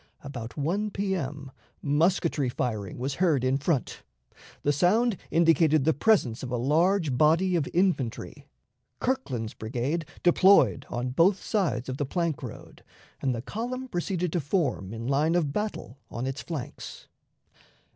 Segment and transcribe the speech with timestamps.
[0.23, 1.51] About 1 P.M.
[1.79, 4.01] musketry firing was heard in front;
[4.63, 8.47] the sound indicated the presence of a large body of infantry.
[8.99, 12.83] Kirkland's brigade deployed on both sides of the plank road,
[13.21, 17.07] and the column proceeded to form in line of battle on its flanks.